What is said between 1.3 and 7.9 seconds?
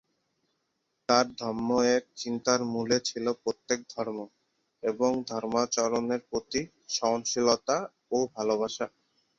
ধম্ম-এর চিন্তার মূলে ছিল প্রত্যেক ধর্ম এবং ধর্মাচরণের প্রতি সহনশীলতা